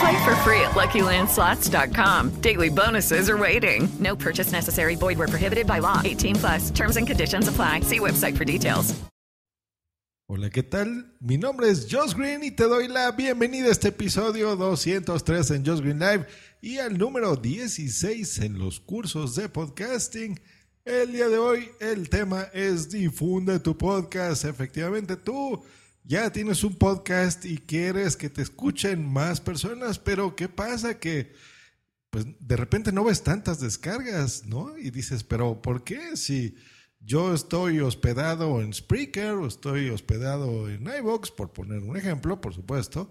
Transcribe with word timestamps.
Play 0.00 0.24
for 0.24 0.34
free 0.36 0.60
at 0.60 0.72
LuckyLandSlots.com. 0.72 2.40
Daily 2.40 2.70
bonuses 2.70 3.28
are 3.28 3.38
waiting. 3.38 3.88
No 4.00 4.16
purchase 4.16 4.52
necessary. 4.52 4.96
Void 4.96 5.18
were 5.18 5.28
prohibited 5.28 5.66
by 5.66 5.80
law. 5.80 6.00
18 6.04 6.36
plus. 6.36 6.70
Terms 6.70 6.96
and 6.96 7.06
conditions 7.06 7.48
apply. 7.48 7.80
See 7.80 8.00
website 8.00 8.36
for 8.36 8.44
details. 8.44 8.94
Hola, 10.26 10.48
¿qué 10.48 10.62
tal? 10.62 11.04
Mi 11.20 11.36
nombre 11.36 11.68
es 11.68 11.86
Josh 11.90 12.14
Green 12.14 12.42
y 12.42 12.50
te 12.50 12.64
doy 12.64 12.88
la 12.88 13.12
bienvenida 13.12 13.68
a 13.68 13.72
este 13.72 13.88
episodio 13.88 14.56
203 14.56 15.50
en 15.50 15.66
Josh 15.66 15.80
Green 15.80 15.98
Live 15.98 16.26
y 16.62 16.78
al 16.78 16.96
número 16.96 17.36
16 17.36 18.38
en 18.38 18.58
los 18.58 18.80
cursos 18.80 19.34
de 19.34 19.50
podcasting. 19.50 20.40
El 20.86 21.12
día 21.12 21.28
de 21.28 21.36
hoy 21.36 21.68
el 21.78 22.08
tema 22.08 22.48
es 22.54 22.88
difunde 22.88 23.60
tu 23.60 23.76
podcast. 23.76 24.46
Efectivamente, 24.46 25.16
tú 25.16 25.62
ya 26.04 26.30
tienes 26.30 26.62
un 26.64 26.76
podcast 26.76 27.44
y 27.46 27.58
quieres 27.58 28.16
que 28.16 28.30
te 28.30 28.42
escuchen 28.42 29.10
más 29.10 29.40
personas, 29.40 29.98
pero 29.98 30.36
¿qué 30.36 30.48
pasa? 30.48 30.98
Que 31.00 31.32
pues 32.10 32.26
de 32.38 32.56
repente 32.56 32.92
no 32.92 33.02
ves 33.02 33.22
tantas 33.22 33.58
descargas, 33.58 34.44
¿no? 34.44 34.78
Y 34.78 34.90
dices, 34.90 35.24
pero 35.24 35.60
¿por 35.62 35.82
qué? 35.82 36.16
Si 36.16 36.56
yo 37.00 37.34
estoy 37.34 37.80
hospedado 37.80 38.60
en 38.60 38.72
Spreaker 38.72 39.32
o 39.32 39.46
estoy 39.46 39.88
hospedado 39.88 40.70
en 40.70 40.86
iVoox, 40.86 41.30
por 41.32 41.52
poner 41.52 41.80
un 41.80 41.96
ejemplo, 41.96 42.40
por 42.40 42.54
supuesto, 42.54 43.10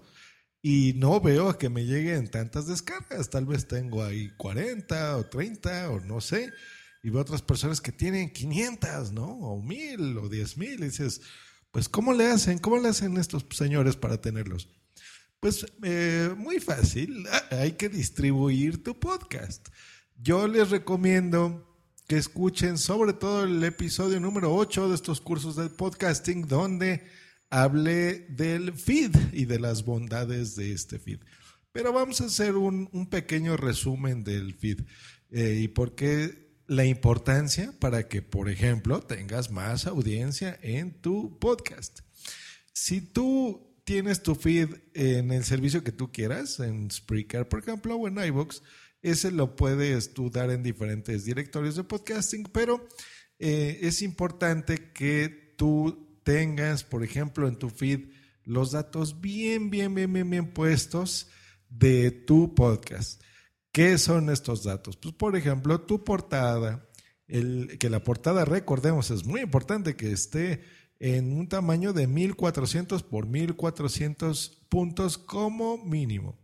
y 0.62 0.94
no 0.96 1.20
veo 1.20 1.58
que 1.58 1.68
me 1.68 1.84
lleguen 1.84 2.30
tantas 2.30 2.66
descargas. 2.66 3.28
Tal 3.28 3.44
vez 3.44 3.68
tengo 3.68 4.02
ahí 4.02 4.30
40 4.38 5.18
o 5.18 5.26
30 5.26 5.90
o 5.90 6.00
no 6.00 6.22
sé. 6.22 6.50
Y 7.02 7.10
veo 7.10 7.20
otras 7.20 7.42
personas 7.42 7.82
que 7.82 7.92
tienen 7.92 8.32
500, 8.32 9.12
¿no? 9.12 9.26
O 9.26 9.60
1000 9.60 10.16
o 10.16 10.28
10 10.30 10.56
mil. 10.56 10.80
Y 10.80 10.84
dices, 10.84 11.20
pues 11.74 11.88
¿cómo 11.88 12.12
le 12.12 12.28
hacen? 12.28 12.58
¿Cómo 12.58 12.78
le 12.78 12.88
hacen 12.88 13.16
estos 13.16 13.44
señores 13.50 13.96
para 13.96 14.20
tenerlos? 14.20 14.68
Pues 15.40 15.66
eh, 15.82 16.32
muy 16.36 16.60
fácil. 16.60 17.26
Hay 17.50 17.72
que 17.72 17.88
distribuir 17.88 18.84
tu 18.84 19.00
podcast. 19.00 19.70
Yo 20.16 20.46
les 20.46 20.70
recomiendo 20.70 21.76
que 22.06 22.16
escuchen 22.16 22.78
sobre 22.78 23.12
todo 23.12 23.42
el 23.42 23.64
episodio 23.64 24.20
número 24.20 24.54
8 24.54 24.88
de 24.88 24.94
estos 24.94 25.20
cursos 25.20 25.56
de 25.56 25.68
podcasting 25.68 26.46
donde 26.46 27.02
hablé 27.50 28.20
del 28.28 28.72
feed 28.72 29.10
y 29.32 29.46
de 29.46 29.58
las 29.58 29.84
bondades 29.84 30.54
de 30.54 30.70
este 30.70 31.00
feed. 31.00 31.22
Pero 31.72 31.92
vamos 31.92 32.20
a 32.20 32.26
hacer 32.26 32.54
un, 32.54 32.88
un 32.92 33.10
pequeño 33.10 33.56
resumen 33.56 34.22
del 34.22 34.54
feed 34.54 34.82
eh, 35.32 35.58
y 35.60 35.66
por 35.66 35.96
qué 35.96 36.43
la 36.66 36.84
importancia 36.84 37.72
para 37.78 38.08
que, 38.08 38.22
por 38.22 38.48
ejemplo, 38.48 39.00
tengas 39.00 39.50
más 39.50 39.86
audiencia 39.86 40.58
en 40.62 41.00
tu 41.00 41.38
podcast. 41.38 42.00
Si 42.72 43.00
tú 43.00 43.74
tienes 43.84 44.22
tu 44.22 44.34
feed 44.34 44.68
en 44.94 45.30
el 45.30 45.44
servicio 45.44 45.84
que 45.84 45.92
tú 45.92 46.10
quieras, 46.10 46.58
en 46.60 46.90
Spreaker, 46.90 47.48
por 47.48 47.60
ejemplo, 47.60 47.96
o 47.96 48.08
en 48.08 48.18
iVoox, 48.18 48.62
ese 49.02 49.30
lo 49.30 49.56
puedes 49.56 50.14
tú 50.14 50.30
dar 50.30 50.50
en 50.50 50.62
diferentes 50.62 51.24
directorios 51.24 51.76
de 51.76 51.84
podcasting, 51.84 52.44
pero 52.44 52.86
eh, 53.38 53.80
es 53.82 54.00
importante 54.00 54.92
que 54.92 55.54
tú 55.58 56.20
tengas, 56.24 56.84
por 56.84 57.04
ejemplo, 57.04 57.46
en 57.46 57.56
tu 57.56 57.68
feed 57.68 58.08
los 58.44 58.72
datos 58.72 59.20
bien, 59.20 59.70
bien, 59.70 59.94
bien, 59.94 60.12
bien, 60.12 60.30
bien 60.30 60.52
puestos 60.52 61.28
de 61.68 62.10
tu 62.10 62.54
podcast. 62.54 63.22
¿Qué 63.74 63.98
son 63.98 64.30
estos 64.30 64.62
datos? 64.62 64.96
Pues, 64.96 65.16
por 65.16 65.34
ejemplo, 65.34 65.80
tu 65.80 66.04
portada, 66.04 66.88
que 67.26 67.90
la 67.90 68.04
portada, 68.04 68.44
recordemos, 68.44 69.10
es 69.10 69.26
muy 69.26 69.40
importante 69.40 69.96
que 69.96 70.12
esté 70.12 70.62
en 71.00 71.32
un 71.32 71.48
tamaño 71.48 71.92
de 71.92 72.06
1400 72.06 73.02
por 73.02 73.26
1400 73.26 74.66
puntos 74.68 75.18
como 75.18 75.84
mínimo. 75.84 76.38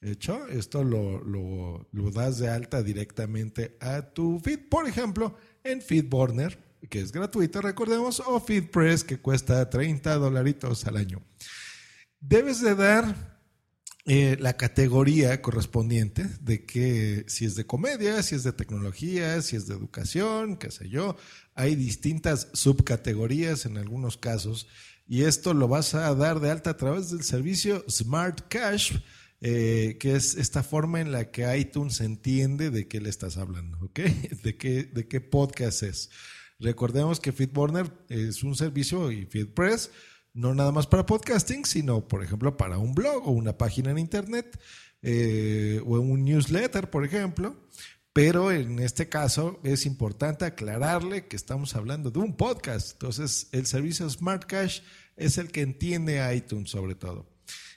De 0.00 0.12
hecho, 0.12 0.46
esto 0.46 0.82
lo, 0.82 1.22
lo, 1.22 1.90
lo 1.92 2.10
das 2.10 2.38
de 2.38 2.48
alta 2.48 2.82
directamente 2.82 3.76
a 3.78 4.00
tu 4.00 4.40
feed. 4.40 4.70
Por 4.70 4.88
ejemplo, 4.88 5.36
en 5.64 5.82
FeedBurner, 5.82 6.58
que 6.88 7.00
es 7.00 7.12
gratuito, 7.12 7.60
recordemos, 7.60 8.22
o 8.24 8.40
FeedPress, 8.40 9.04
que 9.04 9.20
cuesta 9.20 9.68
30 9.68 10.14
dolaritos 10.14 10.86
al 10.86 10.96
año. 10.96 11.20
Debes 12.18 12.62
de 12.62 12.74
dar 12.74 13.31
eh, 14.04 14.36
la 14.40 14.56
categoría 14.56 15.40
correspondiente 15.42 16.26
de 16.40 16.64
que 16.64 17.24
si 17.28 17.44
es 17.44 17.54
de 17.54 17.66
comedia, 17.66 18.20
si 18.24 18.34
es 18.34 18.42
de 18.42 18.52
tecnología, 18.52 19.40
si 19.42 19.54
es 19.54 19.68
de 19.68 19.74
educación, 19.74 20.56
qué 20.56 20.72
sé 20.72 20.88
yo. 20.88 21.16
Hay 21.54 21.76
distintas 21.76 22.48
subcategorías 22.52 23.64
en 23.64 23.78
algunos 23.78 24.16
casos 24.16 24.66
y 25.06 25.22
esto 25.22 25.54
lo 25.54 25.68
vas 25.68 25.94
a 25.94 26.12
dar 26.16 26.40
de 26.40 26.50
alta 26.50 26.70
a 26.70 26.76
través 26.76 27.10
del 27.10 27.22
servicio 27.22 27.84
Smart 27.88 28.40
Cash. 28.48 28.96
Eh, 29.44 29.96
que 29.98 30.14
es 30.14 30.36
esta 30.36 30.62
forma 30.62 31.00
en 31.00 31.10
la 31.10 31.32
que 31.32 31.58
iTunes 31.58 32.00
entiende 32.00 32.70
de 32.70 32.86
qué 32.86 33.00
le 33.00 33.10
estás 33.10 33.38
hablando, 33.38 33.76
¿ok? 33.80 33.98
De 34.44 34.56
qué, 34.56 34.84
de 34.84 35.08
qué 35.08 35.20
podcast 35.20 35.82
es. 35.82 36.10
Recordemos 36.60 37.18
que 37.18 37.32
FeedBurner 37.32 37.92
es 38.08 38.44
un 38.44 38.54
servicio 38.54 39.10
y 39.10 39.26
FeedPress 39.26 39.90
no 40.34 40.54
nada 40.54 40.72
más 40.72 40.86
para 40.86 41.06
podcasting, 41.06 41.64
sino 41.64 42.06
por 42.08 42.22
ejemplo 42.22 42.56
para 42.56 42.78
un 42.78 42.94
blog 42.94 43.26
o 43.26 43.30
una 43.30 43.56
página 43.58 43.90
en 43.90 43.98
internet 43.98 44.58
eh, 45.02 45.80
o 45.84 46.00
un 46.00 46.24
newsletter, 46.24 46.90
por 46.90 47.04
ejemplo. 47.04 47.56
Pero 48.12 48.52
en 48.52 48.78
este 48.78 49.08
caso 49.08 49.58
es 49.64 49.86
importante 49.86 50.44
aclararle 50.44 51.26
que 51.28 51.36
estamos 51.36 51.74
hablando 51.76 52.10
de 52.10 52.18
un 52.18 52.36
podcast. 52.36 52.92
Entonces 52.92 53.48
el 53.52 53.66
servicio 53.66 54.08
Smart 54.08 54.44
Cash 54.44 54.80
es 55.16 55.38
el 55.38 55.50
que 55.50 55.62
entiende 55.62 56.34
iTunes 56.34 56.70
sobre 56.70 56.94
todo. 56.94 57.26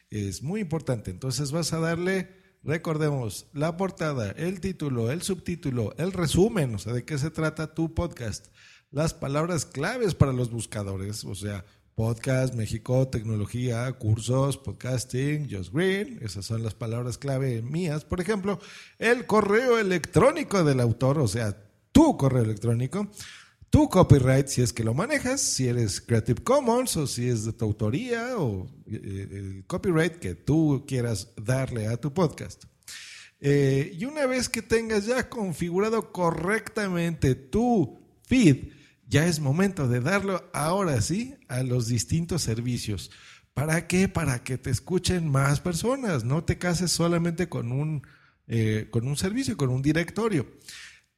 Es 0.09 0.43
muy 0.43 0.61
importante. 0.61 1.11
Entonces 1.11 1.51
vas 1.51 1.71
a 1.71 1.79
darle, 1.79 2.29
recordemos, 2.63 3.47
la 3.53 3.77
portada, 3.77 4.31
el 4.31 4.59
título, 4.59 5.09
el 5.09 5.21
subtítulo, 5.21 5.95
el 5.97 6.11
resumen, 6.11 6.75
o 6.75 6.79
sea, 6.79 6.91
de 6.91 7.05
qué 7.05 7.17
se 7.17 7.31
trata 7.31 7.73
tu 7.73 7.93
podcast 7.93 8.47
las 8.95 9.13
palabras 9.13 9.65
claves 9.65 10.15
para 10.15 10.31
los 10.31 10.49
buscadores, 10.49 11.25
o 11.25 11.35
sea, 11.35 11.65
podcast, 11.95 12.53
México, 12.55 13.07
tecnología, 13.07 13.89
cursos, 13.93 14.57
podcasting, 14.57 15.49
Just 15.49 15.73
Green, 15.73 16.19
esas 16.21 16.45
son 16.45 16.61
las 16.61 16.75
palabras 16.75 17.17
clave 17.17 17.61
mías. 17.61 18.03
Por 18.03 18.19
ejemplo, 18.19 18.59
el 18.99 19.25
correo 19.25 19.79
electrónico 19.79 20.63
del 20.65 20.81
autor, 20.81 21.19
o 21.19 21.27
sea, 21.27 21.57
tu 21.93 22.17
correo 22.17 22.43
electrónico, 22.43 23.07
tu 23.69 23.89
copyright, 23.89 24.47
si 24.47 24.61
es 24.61 24.73
que 24.73 24.83
lo 24.83 24.93
manejas, 24.93 25.39
si 25.39 25.67
eres 25.67 26.01
Creative 26.01 26.43
Commons 26.43 26.97
o 26.97 27.07
si 27.07 27.29
es 27.29 27.45
de 27.45 27.53
tu 27.53 27.63
autoría 27.63 28.37
o 28.37 28.67
eh, 28.87 29.27
el 29.31 29.63
copyright 29.65 30.17
que 30.17 30.35
tú 30.35 30.83
quieras 30.85 31.29
darle 31.37 31.87
a 31.87 31.95
tu 31.95 32.13
podcast. 32.13 32.65
Eh, 33.39 33.95
y 33.97 34.03
una 34.03 34.25
vez 34.25 34.49
que 34.49 34.61
tengas 34.61 35.05
ya 35.05 35.29
configurado 35.29 36.11
correctamente 36.11 37.35
tu 37.35 37.99
feed, 38.23 38.74
ya 39.15 39.27
es 39.27 39.39
momento 39.39 39.87
de 39.87 40.01
darlo 40.01 40.43
ahora 40.51 41.01
sí 41.01 41.35
a 41.47 41.63
los 41.63 41.87
distintos 41.87 42.41
servicios. 42.41 43.11
¿Para 43.53 43.87
qué? 43.87 44.09
Para 44.09 44.43
que 44.43 44.57
te 44.57 44.69
escuchen 44.69 45.29
más 45.29 45.61
personas. 45.61 46.25
No 46.25 46.43
te 46.43 46.57
cases 46.57 46.91
solamente 46.91 47.47
con 47.47 47.71
un, 47.71 48.05
eh, 48.49 48.89
con 48.91 49.07
un 49.07 49.15
servicio, 49.15 49.55
con 49.55 49.69
un 49.69 49.81
directorio. 49.81 50.45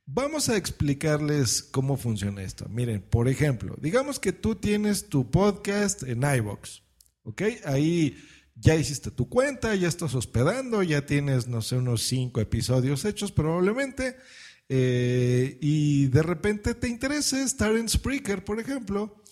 Vamos 0.06 0.48
a 0.48 0.58
explicarles 0.58 1.64
cómo 1.64 1.98
funciona 1.98 2.44
esto. 2.44 2.70
Miren, 2.70 3.02
por 3.02 3.28
ejemplo, 3.28 3.76
digamos 3.82 4.20
que 4.20 4.32
tú 4.32 4.54
tienes 4.54 5.10
tu 5.10 5.32
podcast 5.32 6.04
en 6.04 6.22
iBox, 6.22 6.84
¿ok? 7.24 7.42
Ahí 7.66 8.16
ya 8.54 8.76
hiciste 8.76 9.10
tu 9.10 9.28
cuenta, 9.28 9.74
ya 9.74 9.88
estás 9.88 10.14
hospedando, 10.14 10.84
ya 10.84 11.08
tienes, 11.08 11.48
no 11.48 11.64
sé, 11.64 11.78
unos 11.78 12.04
cinco 12.04 12.42
episodios 12.42 13.06
hechos 13.06 13.32
probablemente, 13.32 14.18
eh, 14.70 15.58
y 15.62 15.97
de 16.08 16.24
repente 16.24 16.74
te 16.76 16.88
interesa 16.88 17.44
estar 17.44 17.76
en 17.76 17.90
Spreaker, 17.90 18.44
por 18.44 18.60
ejemplo, 18.60 19.24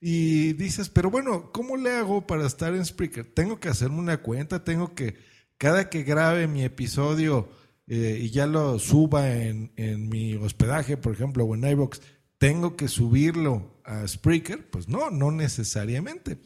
y 0.00 0.52
dices, 0.54 0.88
pero 0.88 1.10
bueno, 1.10 1.52
¿cómo 1.52 1.76
le 1.76 1.92
hago 1.92 2.26
para 2.26 2.46
estar 2.46 2.74
en 2.74 2.84
Spreaker? 2.84 3.24
Tengo 3.32 3.60
que 3.60 3.68
hacerme 3.68 3.98
una 3.98 4.18
cuenta, 4.18 4.64
tengo 4.64 4.94
que, 4.94 5.16
cada 5.58 5.88
que 5.90 6.02
grabe 6.02 6.48
mi 6.48 6.64
episodio, 6.64 7.48
eh, 7.86 8.18
y 8.22 8.30
ya 8.30 8.46
lo 8.46 8.78
suba 8.78 9.32
en, 9.32 9.72
en, 9.76 10.08
mi 10.08 10.34
hospedaje, 10.34 10.96
por 10.96 11.12
ejemplo, 11.12 11.44
o 11.44 11.54
en 11.54 11.64
iBox, 11.64 12.00
¿tengo 12.38 12.76
que 12.76 12.88
subirlo 12.88 13.80
a 13.84 14.06
Spreaker? 14.06 14.70
Pues 14.70 14.88
no, 14.88 15.10
no 15.10 15.30
necesariamente. 15.30 16.38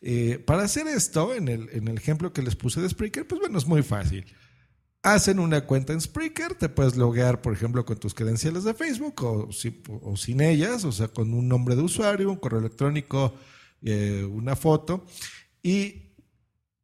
Eh, 0.00 0.42
para 0.44 0.62
hacer 0.62 0.86
esto, 0.86 1.34
en 1.34 1.48
el, 1.48 1.68
en 1.72 1.88
el 1.88 1.96
ejemplo 1.96 2.32
que 2.32 2.42
les 2.42 2.56
puse 2.56 2.80
de 2.80 2.88
Spreaker, 2.88 3.26
pues 3.26 3.40
bueno, 3.40 3.58
es 3.58 3.66
muy 3.66 3.82
fácil. 3.82 4.24
Hacen 5.06 5.38
una 5.38 5.60
cuenta 5.60 5.92
en 5.92 6.00
Spreaker, 6.00 6.56
te 6.56 6.68
puedes 6.68 6.96
loguear, 6.96 7.40
por 7.40 7.52
ejemplo, 7.52 7.84
con 7.84 7.96
tus 7.96 8.12
credenciales 8.12 8.64
de 8.64 8.74
Facebook 8.74 9.22
o, 9.22 10.16
sin 10.16 10.40
ellas, 10.40 10.82
o 10.84 10.90
sea, 10.90 11.06
con 11.06 11.32
un 11.32 11.46
nombre 11.46 11.76
de 11.76 11.82
usuario, 11.82 12.28
un 12.28 12.38
correo 12.38 12.58
electrónico, 12.58 13.32
eh, 13.82 14.26
una 14.28 14.56
foto. 14.56 15.06
Y 15.62 16.16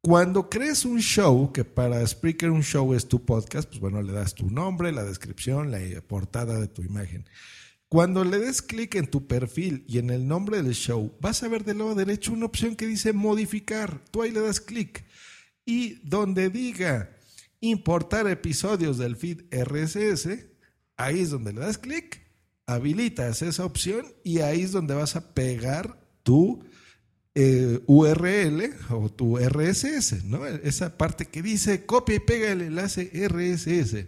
cuando 0.01 0.49
crees 0.49 0.85
un 0.85 1.01
show, 1.01 1.53
que 1.53 1.65
para 1.65 2.07
Spreaker 2.07 2.53
un 2.53 2.63
show 2.63 2.95
es 2.95 3.09
tu 3.09 3.25
podcast, 3.25 3.69
pues 3.69 3.81
bueno, 3.81 4.01
le 4.03 4.13
das 4.13 4.37
tu 4.37 4.49
nombre, 4.49 4.93
la 4.93 5.03
descripción, 5.03 5.73
la 5.73 5.81
portada 6.07 6.61
de 6.61 6.69
tu 6.69 6.83
imagen. 6.83 7.29
Cuando 7.89 8.23
le 8.23 8.39
des 8.39 8.63
clic 8.63 8.95
en 8.95 9.11
tu 9.11 9.27
perfil 9.27 9.85
y 9.89 9.99
en 9.99 10.11
el 10.11 10.29
nombre 10.29 10.63
del 10.63 10.75
show, 10.75 11.13
vas 11.21 11.43
a 11.43 11.49
ver 11.49 11.65
del 11.65 11.79
lado 11.79 11.97
derecho 11.97 12.33
una 12.33 12.47
opción 12.47 12.77
que 12.77 12.87
dice 12.87 13.13
modificar. 13.13 14.01
Tú 14.13 14.23
ahí 14.23 14.31
le 14.31 14.43
das 14.43 14.61
clic. 14.61 15.05
Y 15.65 15.95
donde 16.09 16.51
diga 16.51 17.19
importar 17.63 18.27
episodios 18.27 18.99
del 18.99 19.17
feed 19.17 19.43
RSS, 19.51 20.29
ahí 20.97 21.21
es 21.21 21.31
donde 21.31 21.53
le 21.53 21.61
das 21.61 21.79
clic, 21.79 22.21
habilitas 22.67 23.41
esa 23.41 23.65
opción 23.65 24.05
y 24.25 24.41
ahí 24.41 24.63
es 24.63 24.73
donde 24.73 24.95
vas 24.95 25.17
a 25.17 25.33
pegar 25.33 25.99
tu 26.23 26.65
eh, 27.35 27.81
URL 27.87 28.75
o 28.91 29.09
tu 29.09 29.39
RSS, 29.39 30.25
¿no? 30.25 30.45
Esa 30.45 30.99
parte 30.99 31.27
que 31.27 31.41
dice 31.41 31.87
copia 31.87 32.17
y 32.17 32.21
pega 32.21 32.51
el 32.51 32.63
enlace 32.63 33.11
RSS. 33.29 34.07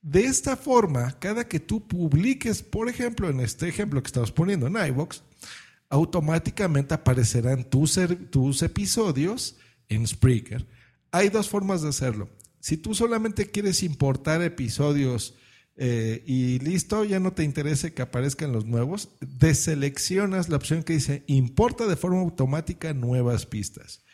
De 0.00 0.24
esta 0.24 0.56
forma, 0.56 1.18
cada 1.20 1.46
que 1.46 1.60
tú 1.60 1.86
publiques, 1.86 2.62
por 2.62 2.88
ejemplo, 2.88 3.28
en 3.28 3.40
este 3.40 3.68
ejemplo 3.68 4.02
que 4.02 4.08
estamos 4.08 4.32
poniendo 4.32 4.66
en 4.66 4.76
iVox, 4.88 5.22
automáticamente 5.90 6.94
aparecerán 6.94 7.64
tus, 7.64 8.00
tus 8.30 8.62
episodios 8.62 9.56
en 9.88 10.06
Spreaker. 10.06 10.66
Hay 11.12 11.28
dos 11.28 11.50
formas 11.50 11.82
de 11.82 11.90
hacerlo. 11.90 12.30
Si 12.62 12.76
tú 12.76 12.94
solamente 12.94 13.50
quieres 13.50 13.82
importar 13.82 14.40
episodios 14.40 15.34
eh, 15.76 16.22
y 16.26 16.60
listo, 16.60 17.04
ya 17.04 17.18
no 17.18 17.32
te 17.32 17.42
interesa 17.42 17.90
que 17.90 18.02
aparezcan 18.02 18.52
los 18.52 18.66
nuevos, 18.66 19.08
deseleccionas 19.20 20.48
la 20.48 20.58
opción 20.58 20.84
que 20.84 20.92
dice 20.92 21.24
importa 21.26 21.88
de 21.88 21.96
forma 21.96 22.20
automática 22.20 22.94
nuevas 22.94 23.46
pistas. 23.46 24.04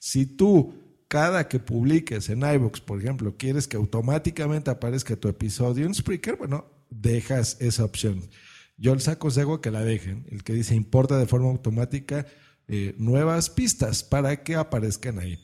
Si 0.00 0.26
tú 0.26 0.74
cada 1.08 1.48
que 1.48 1.60
publiques 1.60 2.28
en 2.28 2.40
iVoox, 2.40 2.82
por 2.82 3.00
ejemplo, 3.00 3.38
quieres 3.38 3.66
que 3.66 3.78
automáticamente 3.78 4.70
aparezca 4.70 5.16
tu 5.16 5.28
episodio 5.28 5.86
en 5.86 5.94
Spreaker, 5.94 6.36
bueno, 6.36 6.66
dejas 6.90 7.56
esa 7.58 7.86
opción. 7.86 8.28
Yo 8.76 8.94
les 8.94 9.08
aconsejo 9.08 9.62
que 9.62 9.70
la 9.70 9.82
dejen, 9.82 10.26
el 10.30 10.44
que 10.44 10.52
dice 10.52 10.74
importa 10.74 11.18
de 11.18 11.26
forma 11.26 11.48
automática 11.48 12.26
eh, 12.68 12.94
nuevas 12.98 13.48
pistas 13.48 14.04
para 14.04 14.42
que 14.42 14.56
aparezcan 14.56 15.18
ahí. 15.20 15.38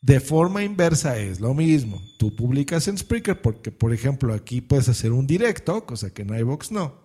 De 0.00 0.20
forma 0.20 0.62
inversa 0.62 1.18
es 1.18 1.40
lo 1.40 1.54
mismo. 1.54 2.00
Tú 2.18 2.34
publicas 2.36 2.86
en 2.88 2.98
Spreaker 2.98 3.40
porque, 3.42 3.72
por 3.72 3.92
ejemplo, 3.92 4.32
aquí 4.32 4.60
puedes 4.60 4.88
hacer 4.88 5.12
un 5.12 5.26
directo, 5.26 5.84
cosa 5.86 6.12
que 6.14 6.22
en 6.22 6.34
iVoox 6.34 6.70
no. 6.70 7.02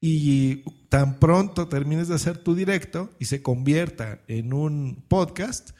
Y 0.00 0.62
tan 0.88 1.18
pronto 1.18 1.68
termines 1.68 2.08
de 2.08 2.14
hacer 2.14 2.38
tu 2.38 2.54
directo 2.54 3.10
y 3.18 3.26
se 3.26 3.42
convierta 3.42 4.22
en 4.26 4.52
un 4.52 5.04
podcast, 5.08 5.70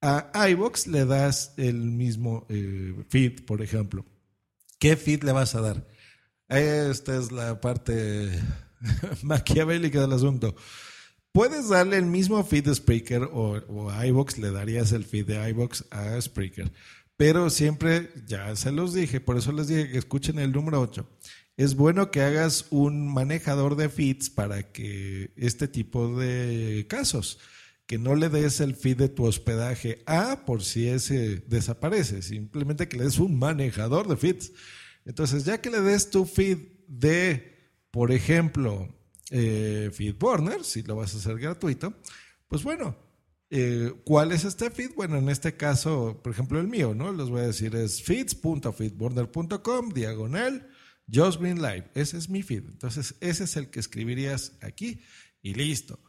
a 0.00 0.48
iVoox 0.50 0.86
le 0.86 1.06
das 1.06 1.54
el 1.56 1.76
mismo 1.76 2.46
eh, 2.50 2.94
feed, 3.08 3.44
por 3.46 3.62
ejemplo. 3.62 4.04
¿Qué 4.78 4.96
feed 4.96 5.22
le 5.22 5.32
vas 5.32 5.54
a 5.54 5.62
dar? 5.62 5.86
Esta 6.48 7.16
es 7.16 7.32
la 7.32 7.60
parte 7.60 8.30
maquiavélica 9.22 10.00
del 10.00 10.12
asunto. 10.12 10.54
Puedes 11.34 11.68
darle 11.68 11.96
el 11.96 12.06
mismo 12.06 12.44
feed 12.44 12.66
de 12.66 12.74
Spreaker 12.76 13.28
o, 13.32 13.90
a 13.90 14.06
iVoox, 14.06 14.38
le 14.38 14.52
darías 14.52 14.92
el 14.92 15.04
feed 15.04 15.26
de 15.26 15.50
iVoox 15.50 15.82
a 15.90 16.20
Spreaker. 16.20 16.70
Pero 17.16 17.50
siempre, 17.50 18.10
ya 18.24 18.54
se 18.54 18.70
los 18.70 18.94
dije, 18.94 19.18
por 19.18 19.36
eso 19.36 19.50
les 19.50 19.66
dije 19.66 19.90
que 19.90 19.98
escuchen 19.98 20.38
el 20.38 20.52
número 20.52 20.80
8. 20.80 21.04
Es 21.56 21.74
bueno 21.74 22.12
que 22.12 22.22
hagas 22.22 22.66
un 22.70 23.12
manejador 23.12 23.74
de 23.74 23.88
feeds 23.88 24.30
para 24.30 24.70
que 24.70 25.32
este 25.34 25.66
tipo 25.66 26.16
de 26.16 26.86
casos, 26.88 27.40
que 27.86 27.98
no 27.98 28.14
le 28.14 28.28
des 28.28 28.60
el 28.60 28.76
feed 28.76 28.98
de 28.98 29.08
tu 29.08 29.24
hospedaje 29.24 30.04
a 30.06 30.44
por 30.46 30.62
si 30.62 30.86
ese 30.86 31.42
desaparece, 31.48 32.22
simplemente 32.22 32.86
que 32.86 32.96
le 32.96 33.04
des 33.06 33.18
un 33.18 33.36
manejador 33.40 34.06
de 34.06 34.16
feeds. 34.16 34.52
Entonces, 35.04 35.44
ya 35.44 35.60
que 35.60 35.70
le 35.70 35.80
des 35.80 36.10
tu 36.10 36.26
feed 36.26 36.58
de, 36.86 37.58
por 37.90 38.12
ejemplo, 38.12 38.88
eh, 39.30 39.90
FeedBurner, 39.92 40.64
si 40.64 40.82
lo 40.82 40.96
vas 40.96 41.14
a 41.14 41.18
hacer 41.18 41.38
gratuito, 41.38 41.94
pues 42.48 42.62
bueno, 42.62 42.96
eh, 43.50 43.92
¿cuál 44.04 44.32
es 44.32 44.44
este 44.44 44.70
feed? 44.70 44.94
Bueno, 44.94 45.18
en 45.18 45.28
este 45.28 45.56
caso, 45.56 46.20
por 46.22 46.32
ejemplo, 46.32 46.60
el 46.60 46.68
mío, 46.68 46.94
¿no? 46.94 47.12
Les 47.12 47.28
voy 47.28 47.40
a 47.40 47.46
decir 47.46 47.74
es 47.76 48.02
feeds.feedburner.com, 48.02 49.90
diagonal, 49.90 50.68
Just 51.12 51.40
Live. 51.40 51.90
Ese 51.94 52.18
es 52.18 52.28
mi 52.28 52.42
feed. 52.42 52.64
Entonces, 52.66 53.14
ese 53.20 53.44
es 53.44 53.56
el 53.56 53.70
que 53.70 53.80
escribirías 53.80 54.52
aquí 54.62 55.02
y 55.42 55.54
listo. 55.54 56.00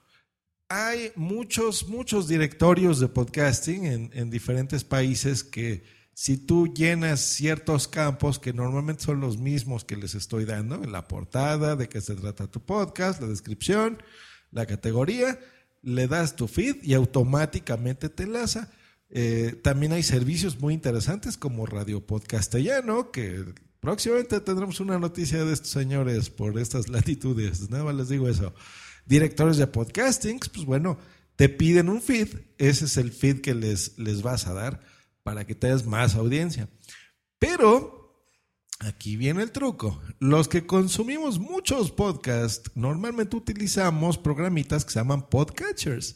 Hay 0.69 1.11
muchos, 1.15 1.87
muchos 1.87 2.27
directorios 2.27 2.99
de 2.99 3.07
podcasting 3.07 3.85
en 3.85 4.29
diferentes 4.31 4.83
países 4.83 5.43
que 5.43 5.83
si 6.15 6.37
tú 6.37 6.73
llenas 6.73 7.19
ciertos 7.19 7.89
campos 7.89 8.39
que 8.39 8.53
normalmente 8.53 9.03
son 9.03 9.19
los 9.19 9.37
mismos 9.37 9.83
que 9.83 9.97
les 9.97 10.15
estoy 10.15 10.45
dando, 10.45 10.81
en 10.81 10.93
la 10.93 11.09
portada, 11.09 11.75
de 11.75 11.89
qué 11.89 11.99
se 11.99 12.15
trata 12.15 12.47
tu 12.47 12.61
podcast, 12.61 13.19
la 13.19 13.27
descripción, 13.27 14.01
la 14.49 14.65
categoría, 14.65 15.37
le 15.81 16.07
das 16.07 16.37
tu 16.37 16.47
feed 16.47 16.77
y 16.83 16.93
automáticamente 16.93 18.07
te 18.07 18.23
enlaza. 18.23 18.71
Eh, 19.09 19.59
también 19.61 19.91
hay 19.91 20.03
servicios 20.03 20.57
muy 20.61 20.73
interesantes 20.73 21.35
como 21.35 21.65
Radio 21.65 22.07
Podcastellano, 22.07 23.11
que 23.11 23.43
próximamente 23.81 24.39
tendremos 24.39 24.79
una 24.79 24.97
noticia 24.97 25.43
de 25.43 25.51
estos 25.51 25.71
señores 25.71 26.29
por 26.29 26.57
estas 26.57 26.87
latitudes. 26.87 27.69
Nada 27.69 27.83
más 27.83 27.95
les 27.95 28.07
digo 28.07 28.29
eso. 28.29 28.53
Directores 29.05 29.57
de 29.57 29.67
podcasting, 29.67 30.39
pues 30.39 30.65
bueno, 30.65 30.97
te 31.35 31.49
piden 31.49 31.89
un 31.89 32.01
feed, 32.01 32.29
ese 32.57 32.85
es 32.85 32.95
el 32.95 33.11
feed 33.11 33.41
que 33.41 33.53
les, 33.53 33.99
les 33.99 34.21
vas 34.21 34.47
a 34.47 34.53
dar 34.53 34.94
para 35.25 35.43
que 35.47 35.55
tengas 35.55 35.87
más 35.87 36.13
audiencia. 36.13 36.69
Pero 37.39 38.13
aquí 38.79 39.17
viene 39.17 39.41
el 39.41 39.51
truco. 39.51 39.99
Los 40.19 40.47
que 40.47 40.67
consumimos 40.67 41.39
muchos 41.39 41.89
podcasts, 41.89 42.69
normalmente 42.75 43.35
utilizamos 43.35 44.19
programitas 44.19 44.85
que 44.85 44.91
se 44.91 44.99
llaman 44.99 45.27
podcatchers. 45.27 46.15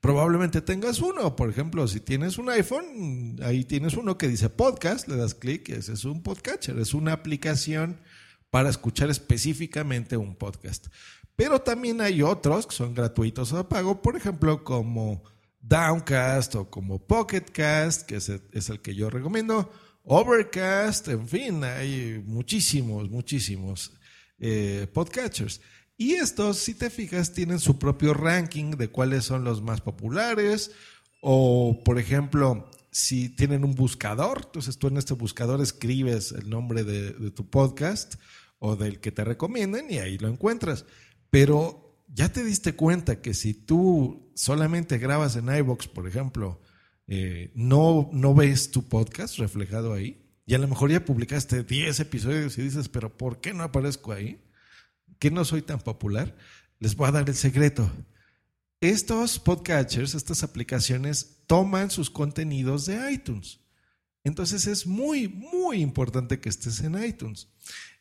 Probablemente 0.00 0.60
tengas 0.60 0.98
uno, 0.98 1.36
por 1.36 1.50
ejemplo, 1.50 1.86
si 1.86 2.00
tienes 2.00 2.36
un 2.36 2.50
iPhone, 2.50 3.36
ahí 3.44 3.64
tienes 3.64 3.94
uno 3.94 4.18
que 4.18 4.26
dice 4.26 4.50
podcast, 4.50 5.06
le 5.06 5.14
das 5.14 5.36
clic, 5.36 5.68
ese 5.68 5.92
es 5.92 6.04
un 6.04 6.24
podcatcher, 6.24 6.80
es 6.80 6.94
una 6.94 7.12
aplicación 7.12 8.00
para 8.50 8.70
escuchar 8.70 9.08
específicamente 9.08 10.16
un 10.16 10.34
podcast. 10.34 10.88
Pero 11.36 11.60
también 11.60 12.00
hay 12.00 12.22
otros 12.22 12.66
que 12.66 12.74
son 12.74 12.92
gratuitos 12.92 13.52
o 13.52 13.68
pago, 13.68 14.02
por 14.02 14.16
ejemplo, 14.16 14.64
como 14.64 15.22
Downcast 15.60 16.54
o 16.54 16.70
como 16.70 17.06
Pocketcast, 17.06 18.06
que 18.06 18.16
es 18.16 18.68
el, 18.70 18.80
que 18.80 18.94
yo 18.94 19.10
recomiendo, 19.10 19.70
Overcast, 20.04 21.08
en 21.08 21.28
fin, 21.28 21.62
hay 21.64 22.22
muchísimos, 22.24 23.10
muchísimos 23.10 23.92
eh, 24.38 24.86
podcatchers. 24.92 25.60
Y 25.96 26.14
estos, 26.14 26.58
si 26.58 26.74
te 26.74 26.90
fijas, 26.90 27.32
tienen 27.32 27.58
su 27.58 27.78
propio 27.78 28.14
ranking 28.14 28.70
de 28.72 28.88
cuáles 28.88 29.24
son 29.24 29.44
los 29.44 29.60
más 29.60 29.80
populares. 29.80 30.70
O, 31.20 31.82
por 31.84 31.98
ejemplo, 31.98 32.70
si 32.90 33.28
tienen 33.28 33.64
un 33.64 33.74
buscador, 33.74 34.42
entonces 34.46 34.78
tú 34.78 34.86
en 34.86 34.96
este 34.96 35.14
buscador 35.14 35.60
escribes 35.60 36.32
el 36.32 36.48
nombre 36.48 36.84
de, 36.84 37.12
de 37.12 37.30
tu 37.32 37.50
podcast 37.50 38.14
o 38.60 38.76
del 38.76 39.00
que 39.00 39.12
te 39.12 39.24
recomienden 39.24 39.90
y 39.90 39.98
ahí 39.98 40.18
lo 40.18 40.28
encuentras. 40.28 40.86
Pero 41.30 41.87
ya 42.12 42.32
te 42.32 42.44
diste 42.44 42.74
cuenta 42.74 43.20
que 43.20 43.34
si 43.34 43.54
tú 43.54 44.30
solamente 44.34 44.98
grabas 44.98 45.36
en 45.36 45.54
iVoox, 45.54 45.88
por 45.88 46.08
ejemplo, 46.08 46.60
eh, 47.06 47.52
no, 47.54 48.10
no 48.12 48.34
ves 48.34 48.70
tu 48.70 48.88
podcast 48.88 49.38
reflejado 49.38 49.92
ahí. 49.94 50.24
Y 50.46 50.54
a 50.54 50.58
lo 50.58 50.68
mejor 50.68 50.90
ya 50.90 51.04
publicaste 51.04 51.62
10 51.62 52.00
episodios 52.00 52.56
y 52.56 52.62
dices, 52.62 52.88
pero 52.88 53.16
¿por 53.16 53.40
qué 53.40 53.52
no 53.52 53.62
aparezco 53.62 54.12
ahí? 54.12 54.42
¿Qué 55.18 55.30
no 55.30 55.44
soy 55.44 55.62
tan 55.62 55.80
popular? 55.80 56.36
Les 56.78 56.96
voy 56.96 57.08
a 57.08 57.12
dar 57.12 57.28
el 57.28 57.34
secreto. 57.34 57.90
Estos 58.80 59.38
podcatchers, 59.38 60.14
estas 60.14 60.42
aplicaciones, 60.42 61.42
toman 61.46 61.90
sus 61.90 62.10
contenidos 62.10 62.86
de 62.86 63.12
iTunes. 63.12 63.60
Entonces 64.24 64.66
es 64.66 64.86
muy, 64.86 65.28
muy 65.28 65.80
importante 65.80 66.40
que 66.40 66.48
estés 66.48 66.80
en 66.80 67.02
iTunes. 67.02 67.48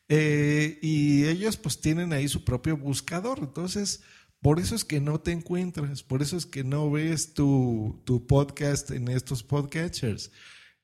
Eh, 0.09 0.79
y 0.81 1.25
ellos 1.25 1.57
pues 1.57 1.81
tienen 1.81 2.13
ahí 2.13 2.27
su 2.27 2.43
propio 2.43 2.77
buscador. 2.77 3.39
Entonces, 3.39 4.01
por 4.41 4.59
eso 4.59 4.75
es 4.75 4.85
que 4.85 5.01
no 5.01 5.19
te 5.19 5.31
encuentras, 5.31 6.03
por 6.03 6.21
eso 6.21 6.37
es 6.37 6.45
que 6.45 6.63
no 6.63 6.89
ves 6.91 7.33
tu, 7.33 8.01
tu 8.05 8.25
podcast 8.27 8.91
en 8.91 9.07
estos 9.09 9.43
podcatchers. 9.43 10.31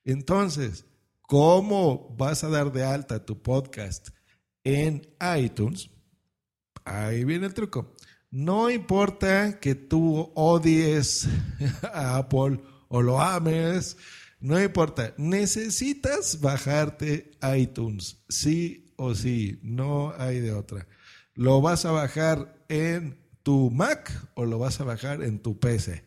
Entonces, 0.04 0.84
¿cómo 1.22 2.14
vas 2.18 2.44
a 2.44 2.48
dar 2.48 2.72
de 2.72 2.84
alta 2.84 3.24
tu 3.24 3.40
podcast 3.40 4.08
en 4.64 5.06
iTunes? 5.38 5.88
Ahí 6.84 7.24
viene 7.24 7.46
el 7.46 7.54
truco. 7.54 7.94
No 8.30 8.68
importa 8.68 9.60
que 9.60 9.74
tú 9.76 10.32
odies 10.34 11.28
a 11.92 12.16
Apple 12.16 12.60
o 12.88 13.00
lo 13.00 13.20
ames, 13.20 13.96
no 14.40 14.60
importa. 14.60 15.14
Necesitas 15.16 16.40
bajarte 16.40 17.30
iTunes, 17.56 18.18
sí 18.28 18.83
o 18.96 19.14
sí, 19.14 19.58
no 19.62 20.12
hay 20.18 20.40
de 20.40 20.52
otra. 20.52 20.86
Lo 21.34 21.60
vas 21.60 21.84
a 21.84 21.90
bajar 21.90 22.64
en 22.68 23.18
tu 23.42 23.70
Mac 23.70 24.10
o 24.34 24.44
lo 24.46 24.58
vas 24.58 24.80
a 24.80 24.84
bajar 24.84 25.22
en 25.22 25.38
tu 25.38 25.58
PC. 25.58 26.04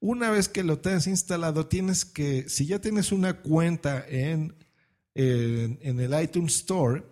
Una 0.00 0.30
vez 0.30 0.48
que 0.48 0.62
lo 0.62 0.78
tengas 0.78 1.06
instalado, 1.06 1.66
tienes 1.66 2.04
que, 2.04 2.48
si 2.48 2.66
ya 2.66 2.80
tienes 2.80 3.10
una 3.10 3.40
cuenta 3.40 4.04
en, 4.06 4.54
en, 5.14 6.00
el 6.00 6.22
iTunes 6.22 6.56
Store, 6.56 7.04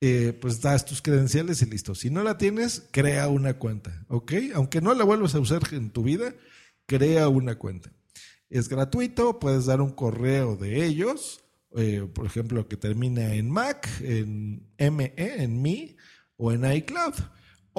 eh, 0.00 0.36
pues 0.40 0.60
das 0.60 0.84
tus 0.84 1.00
credenciales 1.00 1.62
y 1.62 1.66
listo. 1.66 1.94
Si 1.94 2.10
no 2.10 2.22
la 2.22 2.36
tienes, 2.36 2.88
crea 2.90 3.28
una 3.28 3.58
cuenta, 3.58 4.04
¿ok? 4.08 4.32
Aunque 4.54 4.80
no 4.80 4.94
la 4.94 5.04
vuelvas 5.04 5.34
a 5.34 5.40
usar 5.40 5.62
en 5.72 5.90
tu 5.90 6.02
vida, 6.02 6.34
crea 6.86 7.28
una 7.28 7.56
cuenta. 7.56 7.92
Es 8.50 8.68
gratuito, 8.68 9.38
puedes 9.38 9.66
dar 9.66 9.80
un 9.80 9.90
correo 9.90 10.56
de 10.56 10.86
ellos, 10.86 11.44
eh, 11.76 12.08
por 12.12 12.26
ejemplo, 12.26 12.66
que 12.68 12.76
termina 12.76 13.34
en 13.34 13.50
Mac, 13.50 13.88
en 14.00 14.68
ME, 14.78 15.12
en 15.16 15.62
Mi 15.62 15.96
o 16.36 16.52
en 16.52 16.70
iCloud. 16.70 17.14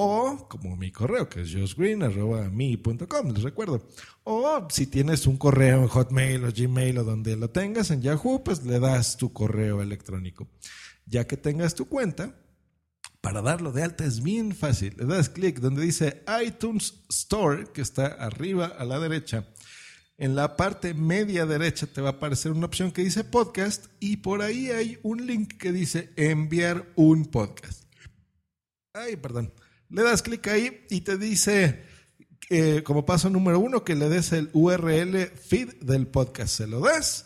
O 0.02 0.48
como 0.48 0.76
mi 0.76 0.90
correo, 0.90 1.28
que 1.28 1.42
es 1.42 1.54
josgreen.me.com, 1.54 3.32
les 3.34 3.42
recuerdo. 3.42 3.86
O 4.24 4.66
si 4.70 4.86
tienes 4.86 5.26
un 5.26 5.36
correo 5.36 5.82
en 5.82 5.88
Hotmail 5.88 6.44
o 6.44 6.50
Gmail 6.50 6.98
o 6.98 7.04
donde 7.04 7.36
lo 7.36 7.50
tengas, 7.50 7.90
en 7.90 8.00
Yahoo, 8.00 8.42
pues 8.42 8.64
le 8.64 8.80
das 8.80 9.18
tu 9.18 9.32
correo 9.34 9.82
electrónico. 9.82 10.48
Ya 11.04 11.26
que 11.26 11.36
tengas 11.36 11.74
tu 11.74 11.86
cuenta, 11.86 12.34
para 13.20 13.42
darlo 13.42 13.72
de 13.72 13.82
alta 13.82 14.06
es 14.06 14.22
bien 14.22 14.54
fácil. 14.54 14.94
Le 14.96 15.04
das 15.04 15.28
clic 15.28 15.60
donde 15.60 15.82
dice 15.82 16.22
iTunes 16.42 17.04
Store, 17.10 17.66
que 17.74 17.82
está 17.82 18.06
arriba 18.06 18.66
a 18.66 18.84
la 18.86 18.98
derecha. 18.98 19.46
En 20.20 20.36
la 20.36 20.54
parte 20.54 20.92
media 20.92 21.46
derecha 21.46 21.86
te 21.86 22.02
va 22.02 22.10
a 22.10 22.12
aparecer 22.12 22.52
una 22.52 22.66
opción 22.66 22.92
que 22.92 23.02
dice 23.02 23.24
podcast 23.24 23.86
y 24.00 24.18
por 24.18 24.42
ahí 24.42 24.68
hay 24.68 24.98
un 25.02 25.26
link 25.26 25.56
que 25.56 25.72
dice 25.72 26.10
enviar 26.14 26.92
un 26.94 27.24
podcast. 27.24 27.84
Ay, 28.92 29.16
perdón. 29.16 29.50
Le 29.88 30.02
das 30.02 30.20
clic 30.20 30.46
ahí 30.48 30.84
y 30.90 31.00
te 31.00 31.16
dice, 31.16 31.84
eh, 32.50 32.82
como 32.84 33.06
paso 33.06 33.30
número 33.30 33.60
uno, 33.60 33.82
que 33.82 33.94
le 33.94 34.10
des 34.10 34.32
el 34.32 34.50
URL 34.52 35.16
feed 35.28 35.76
del 35.80 36.06
podcast. 36.06 36.54
Se 36.54 36.66
lo 36.66 36.80
das, 36.80 37.24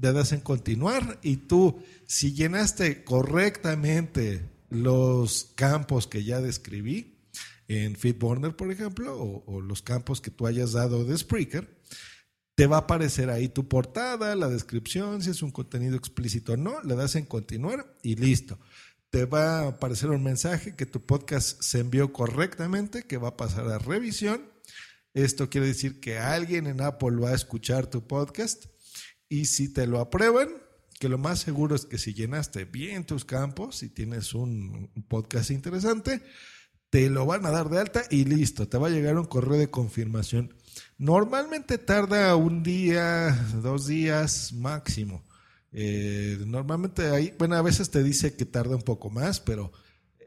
le 0.00 0.12
das 0.12 0.32
en 0.32 0.40
continuar 0.40 1.20
y 1.22 1.36
tú, 1.36 1.80
si 2.08 2.34
llenaste 2.34 3.04
correctamente 3.04 4.50
los 4.68 5.52
campos 5.54 6.08
que 6.08 6.24
ya 6.24 6.40
describí 6.40 7.20
en 7.68 7.94
FeedBurner, 7.94 8.56
por 8.56 8.72
ejemplo, 8.72 9.16
o, 9.16 9.44
o 9.46 9.60
los 9.60 9.80
campos 9.80 10.20
que 10.20 10.32
tú 10.32 10.48
hayas 10.48 10.72
dado 10.72 11.04
de 11.04 11.16
Spreaker, 11.16 11.81
te 12.54 12.66
va 12.66 12.76
a 12.76 12.80
aparecer 12.80 13.30
ahí 13.30 13.48
tu 13.48 13.68
portada, 13.68 14.34
la 14.36 14.48
descripción, 14.48 15.22
si 15.22 15.30
es 15.30 15.42
un 15.42 15.50
contenido 15.50 15.96
explícito 15.96 16.52
o 16.52 16.56
no, 16.56 16.82
le 16.82 16.94
das 16.94 17.16
en 17.16 17.26
continuar 17.26 17.96
y 18.02 18.16
listo 18.16 18.58
te 19.12 19.26
va 19.26 19.58
a 19.58 19.68
aparecer 19.68 20.08
un 20.08 20.22
mensaje 20.22 20.74
que 20.74 20.86
tu 20.86 21.04
podcast 21.04 21.62
se 21.62 21.80
envió 21.80 22.14
correctamente, 22.14 23.02
que 23.02 23.18
va 23.18 23.28
a 23.28 23.36
pasar 23.36 23.68
a 23.68 23.76
revisión. 23.76 24.50
Esto 25.12 25.50
quiere 25.50 25.66
decir 25.66 26.00
que 26.00 26.18
alguien 26.18 26.66
en 26.66 26.80
Apple 26.80 27.18
va 27.18 27.28
a 27.28 27.34
escuchar 27.34 27.88
tu 27.88 28.06
podcast 28.06 28.64
y 29.28 29.44
si 29.44 29.70
te 29.70 29.86
lo 29.86 30.00
aprueban, 30.00 30.48
que 30.98 31.10
lo 31.10 31.18
más 31.18 31.40
seguro 31.40 31.76
es 31.76 31.84
que 31.84 31.98
si 31.98 32.14
llenaste 32.14 32.64
bien 32.64 33.04
tus 33.04 33.26
campos 33.26 33.82
y 33.82 33.90
tienes 33.90 34.32
un 34.32 34.90
podcast 35.08 35.50
interesante, 35.50 36.22
te 36.88 37.10
lo 37.10 37.26
van 37.26 37.44
a 37.44 37.50
dar 37.50 37.68
de 37.68 37.80
alta 37.80 38.04
y 38.08 38.24
listo, 38.24 38.66
te 38.66 38.78
va 38.78 38.86
a 38.86 38.90
llegar 38.90 39.18
un 39.18 39.26
correo 39.26 39.58
de 39.58 39.68
confirmación. 39.68 40.54
Normalmente 41.02 41.78
tarda 41.78 42.36
un 42.36 42.62
día, 42.62 43.36
dos 43.60 43.88
días 43.88 44.52
máximo. 44.52 45.24
Eh, 45.72 46.38
normalmente 46.46 47.08
hay, 47.08 47.34
bueno, 47.36 47.56
a 47.56 47.62
veces 47.62 47.90
te 47.90 48.04
dice 48.04 48.36
que 48.36 48.44
tarda 48.44 48.76
un 48.76 48.82
poco 48.82 49.10
más, 49.10 49.40
pero 49.40 49.72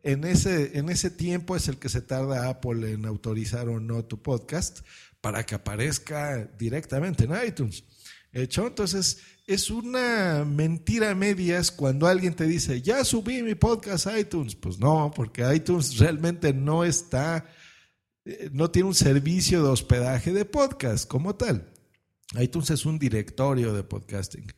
en 0.04 0.26
ese, 0.26 0.78
en 0.78 0.90
ese 0.90 1.10
tiempo 1.10 1.56
es 1.56 1.70
el 1.70 1.78
que 1.78 1.88
se 1.88 2.02
tarda 2.02 2.50
Apple 2.50 2.92
en 2.92 3.06
autorizar 3.06 3.70
o 3.70 3.80
no 3.80 4.04
tu 4.04 4.22
podcast 4.22 4.80
para 5.22 5.46
que 5.46 5.56
aparezca 5.56 6.46
directamente 6.60 7.24
en 7.24 7.48
iTunes. 7.48 7.86
¿Hecho? 8.34 8.68
Entonces, 8.68 9.22
es 9.48 9.70
una 9.70 10.44
mentira 10.44 11.12
a 11.12 11.16
medias 11.16 11.72
cuando 11.72 12.06
alguien 12.06 12.34
te 12.34 12.48
dice, 12.48 12.82
ya 12.82 13.06
subí 13.06 13.42
mi 13.44 13.56
podcast 13.56 14.08
a 14.08 14.20
iTunes. 14.20 14.56
Pues 14.56 14.78
no, 14.78 15.10
porque 15.16 15.56
iTunes 15.56 15.98
realmente 16.00 16.52
no 16.52 16.84
está, 16.84 17.46
no 18.52 18.72
tiene 18.72 18.88
un 18.88 18.96
servicio 18.96 19.64
de 19.64 19.70
hospedaje 19.70 20.34
de 20.34 20.46
podcast 20.46 21.08
como 21.08 21.36
tal. 21.36 21.72
iTunes 22.40 22.72
es 22.72 22.86
un 22.86 22.98
directorio 22.98 23.74
de 23.74 23.84
podcasting. 23.84 24.52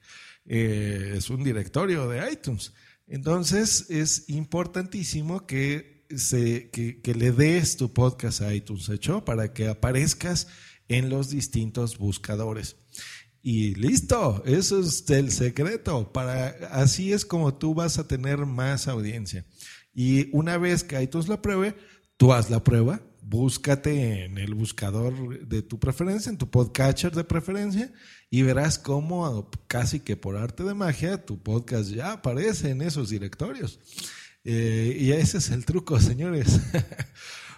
Eh, 0.46 1.16
es 1.18 1.30
un 1.30 1.44
directorio 1.44 2.08
de 2.08 2.32
iTunes. 2.32 2.74
Entonces 3.08 3.90
es 3.90 4.30
importantísimo 4.30 5.46
que, 5.46 6.06
se, 6.16 6.70
que, 6.70 7.14
le 7.14 7.32
des 7.32 7.78
tu 7.78 7.94
podcast 7.94 8.42
a 8.42 8.54
iTunes, 8.54 8.88
¿hecho? 8.90 9.26
Para 9.26 9.54
que 9.54 9.68
aparezcas 9.68 10.48
en 10.88 11.10
los 11.10 11.30
distintos 11.30 11.98
buscadores. 11.98 12.78
Y 13.42 13.76
listo, 13.76 14.44
eso 14.46 14.80
es 14.80 15.10
el 15.10 15.32
secreto. 15.32 16.12
Para, 16.12 16.48
así 16.72 17.14
es 17.14 17.26
como 17.26 17.56
tú 17.56 17.74
vas 17.74 17.98
a 17.98 18.08
tener 18.08 18.46
más 18.46 18.88
audiencia. 18.88 19.46
Y 19.94 20.30
una 20.36 20.58
vez 20.58 20.84
que 20.84 21.02
iTunes 21.02 21.28
la 21.28 21.42
pruebe, 21.42 21.76
tú 22.18 22.34
haz 22.34 22.50
la 22.50 22.64
prueba, 22.64 23.02
búscate 23.30 24.24
en 24.24 24.38
el 24.38 24.54
buscador 24.54 25.46
de 25.46 25.62
tu 25.62 25.80
preferencia, 25.80 26.30
en 26.30 26.38
tu 26.38 26.50
podcatcher 26.50 27.14
de 27.14 27.26
preferencia, 27.26 27.92
y 28.30 28.42
verás 28.42 28.80
cómo 28.80 29.50
casi 29.68 30.00
que 30.00 30.16
por 30.16 30.38
arte 30.38 30.64
de 30.64 30.74
magia 30.74 31.26
tu 31.26 31.42
podcast 31.44 31.90
ya 31.90 32.14
aparece 32.14 32.70
en 32.70 32.82
esos 32.82 33.10
directorios. 33.10 33.80
Eh, 34.46 34.96
y 34.98 35.12
ese 35.12 35.40
es 35.40 35.50
el 35.50 35.66
truco, 35.66 36.00
señores. 36.00 36.62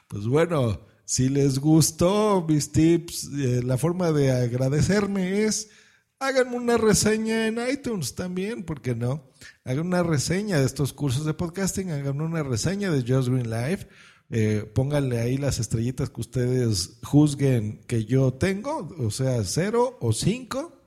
pues 0.07 0.25
bueno, 0.25 0.87
si 1.05 1.29
les 1.29 1.59
gustó 1.59 2.43
mis 2.47 2.71
tips, 2.71 3.29
eh, 3.37 3.61
la 3.63 3.77
forma 3.77 4.11
de 4.11 4.31
agradecerme 4.31 5.43
es 5.43 5.69
háganme 6.17 6.57
una 6.57 6.77
reseña 6.77 7.47
en 7.47 7.59
iTunes 7.71 8.15
también, 8.15 8.63
¿por 8.63 8.81
qué 8.81 8.95
no? 8.95 9.31
Hagan 9.63 9.87
una 9.87 10.03
reseña 10.03 10.59
de 10.59 10.65
estos 10.65 10.93
cursos 10.93 11.25
de 11.25 11.33
podcasting, 11.33 11.91
hagan 11.91 12.21
una 12.21 12.41
reseña 12.41 12.91
de 12.91 13.01
Just 13.01 13.29
Green 13.29 13.49
Life 13.49 13.87
eh, 14.29 14.69
pónganle 14.73 15.19
ahí 15.19 15.37
las 15.37 15.59
estrellitas 15.59 16.09
que 16.09 16.21
ustedes 16.21 16.99
juzguen 17.03 17.81
que 17.87 18.05
yo 18.05 18.33
tengo, 18.33 18.87
o 18.99 19.09
sea, 19.09 19.43
cero 19.43 19.97
o 20.01 20.13
cinco, 20.13 20.83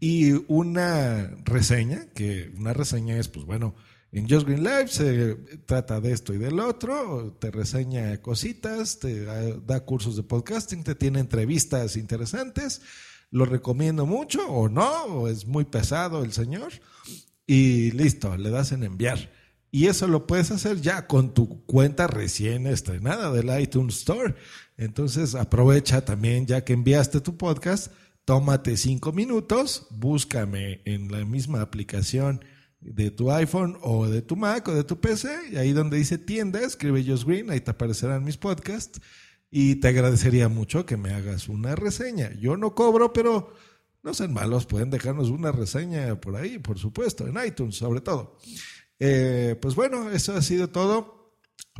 y 0.00 0.32
una 0.50 1.30
reseña, 1.44 2.06
que 2.14 2.52
una 2.56 2.72
reseña 2.72 3.18
es, 3.18 3.28
pues 3.28 3.44
bueno, 3.44 3.74
en 4.10 4.28
Just 4.28 4.46
Green 4.46 4.64
Live 4.64 4.88
se 4.88 5.34
trata 5.66 6.00
de 6.00 6.12
esto 6.12 6.32
y 6.32 6.38
del 6.38 6.60
otro, 6.60 7.36
te 7.38 7.50
reseña 7.50 8.22
cositas, 8.22 9.00
te 9.00 9.24
da 9.24 9.84
cursos 9.84 10.16
de 10.16 10.22
podcasting, 10.22 10.82
te 10.82 10.94
tiene 10.94 11.20
entrevistas 11.20 11.96
interesantes, 11.96 12.80
lo 13.30 13.44
recomiendo 13.44 14.06
mucho 14.06 14.46
o 14.48 14.70
no, 14.70 15.04
o 15.04 15.28
es 15.28 15.46
muy 15.46 15.66
pesado 15.66 16.24
el 16.24 16.32
señor, 16.32 16.72
y 17.46 17.90
listo, 17.90 18.36
le 18.36 18.50
das 18.50 18.72
en 18.72 18.84
enviar. 18.84 19.30
Y 19.70 19.86
eso 19.86 20.06
lo 20.06 20.26
puedes 20.26 20.50
hacer 20.50 20.80
ya 20.80 21.06
con 21.06 21.34
tu 21.34 21.64
cuenta 21.66 22.06
recién 22.06 22.66
estrenada 22.66 23.30
del 23.32 23.60
iTunes 23.60 23.98
Store. 23.98 24.34
Entonces 24.76 25.34
aprovecha 25.34 26.04
también, 26.04 26.46
ya 26.46 26.64
que 26.64 26.72
enviaste 26.72 27.20
tu 27.20 27.36
podcast, 27.36 27.92
tómate 28.24 28.76
cinco 28.76 29.12
minutos, 29.12 29.86
búscame 29.90 30.82
en 30.84 31.10
la 31.10 31.24
misma 31.24 31.60
aplicación 31.60 32.44
de 32.80 33.10
tu 33.10 33.30
iPhone 33.32 33.76
o 33.82 34.06
de 34.06 34.22
tu 34.22 34.36
Mac 34.36 34.68
o 34.68 34.74
de 34.74 34.84
tu 34.84 35.00
PC, 35.00 35.28
y 35.52 35.56
ahí 35.56 35.72
donde 35.72 35.96
dice 35.96 36.16
tienda, 36.16 36.60
escribe 36.60 37.04
Just 37.04 37.24
Green, 37.24 37.50
ahí 37.50 37.60
te 37.60 37.70
aparecerán 37.70 38.24
mis 38.24 38.36
podcasts, 38.36 39.00
y 39.50 39.76
te 39.76 39.88
agradecería 39.88 40.48
mucho 40.48 40.86
que 40.86 40.96
me 40.96 41.12
hagas 41.12 41.48
una 41.48 41.74
reseña. 41.74 42.32
Yo 42.34 42.56
no 42.56 42.74
cobro, 42.74 43.12
pero 43.12 43.54
no 44.02 44.14
sean 44.14 44.32
malos, 44.32 44.66
pueden 44.66 44.90
dejarnos 44.90 45.30
una 45.30 45.50
reseña 45.50 46.20
por 46.20 46.36
ahí, 46.36 46.58
por 46.58 46.78
supuesto, 46.78 47.26
en 47.26 47.44
iTunes 47.44 47.76
sobre 47.76 48.00
todo. 48.00 48.38
Eh, 48.98 49.56
pues 49.60 49.74
bueno, 49.74 50.10
eso 50.10 50.34
ha 50.34 50.42
sido 50.42 50.68
todo. 50.68 51.36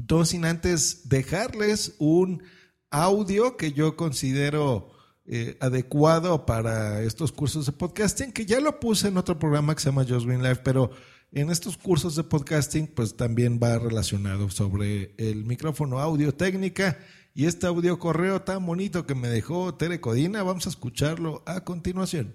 Todo 0.07 0.25
sin 0.25 0.45
antes 0.45 1.09
dejarles 1.09 1.97
un 1.99 2.43
audio 2.91 3.57
que 3.57 3.73
yo 3.73 3.97
considero 3.97 4.91
eh, 5.27 5.57
adecuado 5.61 6.47
para 6.47 7.03
estos 7.03 7.33
cursos 7.33 7.67
de 7.67 7.73
podcasting, 7.73 8.33
que 8.33 8.47
ya 8.47 8.61
lo 8.61 8.81
puse 8.81 9.09
en 9.09 9.17
otro 9.17 9.39
programa 9.39 9.75
que 9.75 9.83
se 9.83 9.91
llama 9.91 10.07
Just 10.09 10.27
Green 10.27 10.43
Life, 10.43 10.63
pero 10.65 10.91
en 11.33 11.51
estos 11.51 11.77
cursos 11.77 12.17
de 12.17 12.25
podcasting, 12.25 12.87
pues 12.87 13.17
también 13.17 13.61
va 13.63 13.79
relacionado 13.79 14.49
sobre 14.49 15.15
el 15.19 15.45
micrófono 15.45 15.99
audio 15.99 16.35
técnica 16.35 16.99
y 17.35 17.47
este 17.47 17.67
audio 17.67 17.99
correo 17.99 18.43
tan 18.43 18.65
bonito 18.65 19.07
que 19.07 19.15
me 19.15 19.29
dejó 19.29 19.75
Tere 19.75 20.01
Codina. 20.01 20.43
Vamos 20.43 20.67
a 20.67 20.71
escucharlo 20.71 21.43
a 21.47 21.65
continuación. 21.65 22.35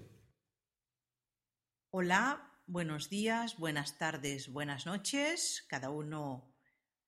Hola, 1.90 2.53
buenos 2.66 3.10
días, 3.10 3.58
buenas 3.58 3.98
tardes, 3.98 4.48
buenas 4.48 4.86
noches, 4.86 5.64
cada 5.68 5.90
uno 5.90 6.50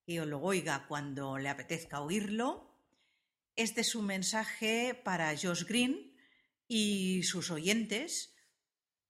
que 0.05 0.25
lo 0.25 0.41
oiga 0.41 0.87
cuando 0.87 1.39
le 1.39 1.49
apetezca 1.49 2.01
oírlo. 2.01 2.79
Este 3.57 3.81
es 3.81 3.95
un 3.95 4.07
mensaje 4.07 4.95
para 4.95 5.37
Josh 5.37 5.65
Green 5.65 6.15
y 6.69 7.23
sus 7.23 7.51
oyentes. 7.51 8.35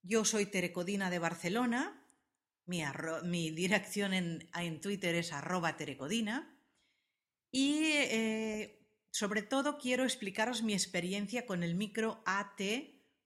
Yo 0.02 0.24
soy 0.24 0.46
Terecodina 0.46 1.10
de 1.10 1.18
Barcelona. 1.18 2.02
Mi, 2.64 3.50
dirección 3.50 4.14
en, 4.14 4.80
Twitter 4.80 5.14
es 5.16 5.32
arroba 5.32 5.76
terecodina. 5.76 6.58
Y 7.50 7.82
eh, 7.92 8.88
sobre 9.10 9.42
todo 9.42 9.78
quiero 9.78 10.04
explicaros 10.04 10.62
mi 10.62 10.74
experiencia 10.74 11.46
con 11.46 11.62
el 11.62 11.74
micro 11.74 12.22
AT 12.24 12.60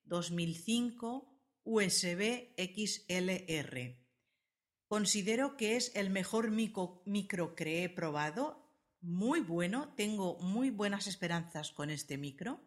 2005 0.04 1.29
USB 1.64 2.54
XLR. 2.56 3.96
Considero 4.86 5.56
que 5.56 5.76
es 5.76 5.92
el 5.94 6.10
mejor 6.10 6.50
micro, 6.50 7.02
micro 7.06 7.54
que 7.54 7.84
he 7.84 7.88
probado 7.88 8.60
muy 9.00 9.40
bueno, 9.40 9.94
tengo 9.96 10.38
muy 10.40 10.70
buenas 10.70 11.06
esperanzas 11.06 11.70
con 11.70 11.90
este 11.90 12.18
micro. 12.18 12.60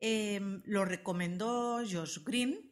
Em, 0.00 0.62
lo 0.64 0.84
recomendó 0.84 1.78
Josh 1.78 2.24
Green 2.24 2.70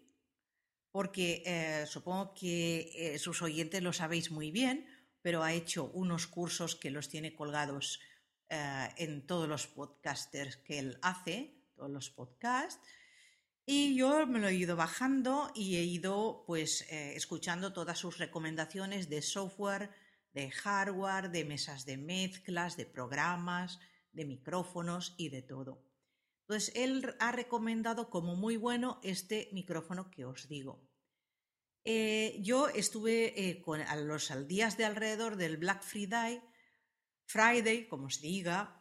porque 0.91 1.43
eh, 1.45 1.87
supongo 1.87 2.35
que 2.35 2.91
eh, 2.95 3.19
sus 3.19 3.43
oyentes 3.43 3.83
lo 3.83 3.93
sabéis 3.93 4.31
muy 4.31 4.51
bien, 4.51 4.87
pero 5.23 5.43
ha 5.43 5.53
hecho 5.53 5.91
unos 5.93 6.27
cursos 6.27 6.75
que 6.75 6.91
los 6.91 7.09
tiene 7.09 7.35
colgados 7.35 8.01
eh, 8.49 8.89
en 8.97 9.27
todos 9.27 9.49
los 9.49 9.67
podcasters 9.67 10.57
que 10.57 10.79
él 10.79 10.99
hace, 11.03 11.63
todos 11.77 11.91
los 11.91 12.11
podcasts. 12.11 12.81
Y 13.71 13.95
yo 13.97 14.27
me 14.27 14.39
lo 14.39 14.49
he 14.49 14.55
ido 14.55 14.77
bajando 14.77 15.53
y 15.55 15.77
he 15.77 15.85
ido 15.85 16.43
pues 16.47 16.87
escuchando 16.91 17.75
todas 17.75 17.99
sus 17.99 18.17
recomendaciones 18.17 19.11
de 19.11 19.21
software, 19.21 19.91
de 20.33 20.51
hardware, 20.51 21.31
de 21.31 21.45
mesas 21.45 21.85
de 21.85 21.99
mezclas, 21.99 22.79
de 22.79 22.87
programas, 22.87 23.79
de 24.11 24.25
micrófonos 24.25 25.15
y 25.19 25.29
de 25.29 25.43
todo. 25.43 25.85
Entonces, 26.47 26.73
él 26.77 27.15
ha 27.21 27.31
recomendado 27.31 28.09
como 28.09 28.37
muy 28.37 28.57
bueno 28.57 29.01
este 29.03 29.51
micrófono 29.53 30.11
que 30.11 30.25
os 30.25 30.49
digo. 30.49 30.89
Eh, 31.85 32.39
yo 32.41 32.69
estuve 32.69 33.51
eh, 33.51 33.61
con, 33.61 33.83
a 33.83 33.97
los 33.97 34.33
días 34.49 34.79
de 34.79 34.87
alrededor 34.87 35.37
del 35.37 35.59
Black 35.59 35.83
Friday, 35.83 36.43
Friday, 37.27 37.87
como 37.87 38.09
se 38.09 38.23
diga, 38.23 38.78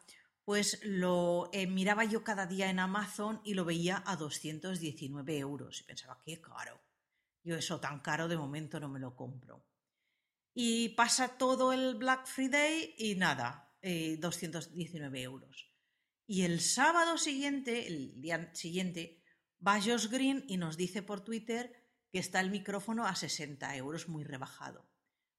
pues 0.47 0.79
lo 0.83 1.49
eh, 1.51 1.67
miraba 1.67 2.05
yo 2.05 2.23
cada 2.23 2.45
día 2.45 2.69
en 2.69 2.79
Amazon 2.79 3.41
y 3.43 3.53
lo 3.53 3.65
veía 3.65 4.01
a 4.05 4.15
219 4.15 5.37
euros. 5.39 5.81
Y 5.81 5.83
pensaba, 5.83 6.21
qué 6.23 6.39
caro. 6.39 6.79
Yo 7.43 7.57
eso 7.57 7.81
tan 7.81 7.99
caro 7.99 8.29
de 8.29 8.37
momento 8.37 8.79
no 8.79 8.87
me 8.87 9.01
lo 9.01 9.13
compro 9.13 9.67
y 10.59 10.89
pasa 10.89 11.37
todo 11.37 11.71
el 11.71 11.93
Black 11.93 12.25
Friday 12.25 12.95
y 12.97 13.13
nada, 13.13 13.71
219 13.83 15.19
eh, 15.19 15.21
euros. 15.21 15.71
Y 16.25 16.41
el 16.45 16.61
sábado 16.61 17.19
siguiente, 17.19 17.85
el 17.85 18.19
día 18.19 18.49
siguiente, 18.55 19.21
va 19.65 19.79
Josh 19.79 20.07
Green 20.07 20.45
y 20.47 20.57
nos 20.57 20.75
dice 20.75 21.03
por 21.03 21.21
Twitter 21.21 21.75
que 22.11 22.17
está 22.17 22.39
el 22.39 22.49
micrófono 22.49 23.05
a 23.05 23.13
60 23.13 23.75
euros, 23.75 24.09
muy 24.09 24.23
rebajado. 24.23 24.89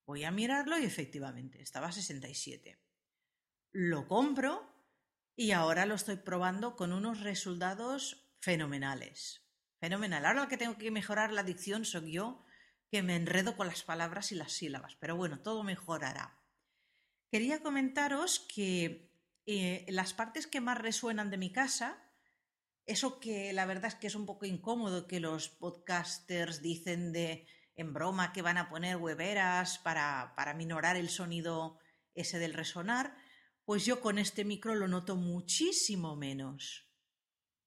Voy 0.06 0.22
a 0.22 0.30
mirarlo 0.30 0.78
y 0.78 0.85
efectivamente, 0.85 1.61
estaba 1.61 1.88
a 1.88 1.92
67. 1.92 2.80
Lo 3.72 4.06
compro 4.06 4.67
y 5.38 5.53
ahora 5.53 5.87
lo 5.87 5.94
estoy 5.94 6.16
probando 6.16 6.74
con 6.74 6.92
unos 6.92 7.20
resultados 7.20 8.29
fenomenales. 8.40 9.46
Fenomenal. 9.79 10.27
Ahora 10.27 10.42
lo 10.42 10.48
que 10.48 10.57
tengo 10.57 10.77
que 10.77 10.90
mejorar 10.90 11.33
la 11.33 11.44
dicción 11.44 11.85
soy 11.85 12.14
yo 12.14 12.44
que 12.90 13.05
me 13.05 13.14
enredo 13.14 13.57
con 13.57 13.68
las 13.68 13.85
palabras 13.85 14.33
y 14.33 14.35
las 14.35 14.51
sílabas, 14.51 14.96
pero 14.96 15.14
bueno, 15.14 15.38
todo 15.38 15.62
mejorará. 15.62 16.42
Quería 17.31 17.62
comentaros 17.62 18.40
que 18.53 19.12
eh, 19.46 19.87
las 19.90 20.12
partes 20.12 20.48
que 20.48 20.61
más 20.61 20.77
resuenan 20.77 21.31
de 21.31 21.38
mi 21.38 21.53
casa, 21.53 22.03
eso 22.85 23.20
que 23.20 23.53
la 23.53 23.64
verdad 23.64 23.92
es 23.92 23.94
que 23.94 24.09
es 24.09 24.16
un 24.16 24.27
poco 24.27 24.44
incómodo 24.44 25.07
que 25.07 25.20
los 25.20 25.51
podcasters 25.51 26.62
dicen 26.62 27.12
de 27.12 27.46
en 27.77 27.92
broma 27.92 28.33
que 28.33 28.42
van 28.42 28.59
a 28.59 28.68
poner 28.68 28.96
hueveras 28.96 29.79
para, 29.79 30.33
para 30.35 30.53
minorar 30.55 30.96
el 30.96 31.09
sonido 31.09 31.79
ese 32.16 32.40
del 32.40 32.55
resonar, 32.55 33.14
pues 33.68 33.85
yo 33.85 34.00
con 34.00 34.16
este 34.16 34.46
micro 34.46 34.74
lo 34.74 34.88
noto 34.88 35.14
muchísimo 35.14 36.16
menos. 36.16 36.88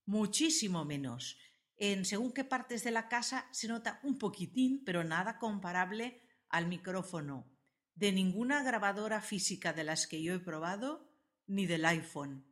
Muchísimo 0.07 0.83
menos 0.83 1.37
en 1.77 2.05
según 2.05 2.33
qué 2.33 2.43
partes 2.43 2.83
de 2.83 2.89
la 2.89 3.07
casa 3.07 3.47
se 3.51 3.67
nota 3.67 3.99
un 4.01 4.17
poquitín, 4.17 4.83
pero 4.83 5.03
nada 5.03 5.37
comparable 5.37 6.23
al 6.49 6.65
micrófono 6.65 7.55
de 7.93 8.11
ninguna 8.11 8.63
grabadora 8.63 9.21
física 9.21 9.73
de 9.73 9.83
las 9.83 10.07
que 10.07 10.23
yo 10.23 10.33
he 10.33 10.39
probado, 10.39 11.07
ni 11.45 11.67
del 11.67 11.85
iPhone. 11.85 12.47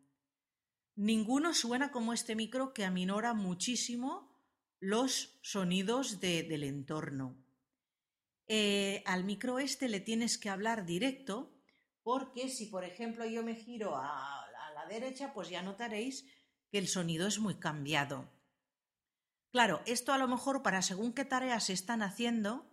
Ninguno 0.95 1.55
suena 1.55 1.91
como 1.91 2.13
este 2.13 2.35
micro 2.35 2.71
que 2.71 2.85
aminora 2.85 3.33
muchísimo 3.33 4.31
los 4.79 5.39
sonidos 5.41 6.19
del 6.19 6.63
entorno. 6.63 7.43
Eh, 8.45 9.01
al 9.07 9.23
micro 9.23 9.57
este 9.57 9.89
le 9.89 10.01
tienes 10.01 10.37
que 10.37 10.51
hablar 10.51 10.85
directo 10.85 11.58
porque 12.09 12.49
si 12.49 12.65
por 12.65 12.83
ejemplo 12.83 13.23
yo 13.23 13.43
me 13.43 13.53
giro 13.53 13.95
a 13.95 14.43
la 14.73 14.87
derecha, 14.87 15.31
pues 15.31 15.47
ya 15.47 15.61
notaréis 15.61 16.25
que 16.71 16.79
el 16.79 16.87
sonido 16.87 17.27
es 17.27 17.37
muy 17.37 17.59
cambiado. 17.59 18.27
Claro, 19.51 19.83
esto 19.85 20.11
a 20.11 20.17
lo 20.17 20.27
mejor 20.27 20.63
para 20.63 20.81
según 20.81 21.13
qué 21.13 21.23
tareas 21.23 21.65
se 21.65 21.73
están 21.73 22.01
haciendo, 22.01 22.67